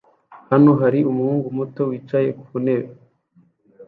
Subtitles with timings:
[0.51, 2.89] Hano hari umuhungu muto wicaye ku ntebe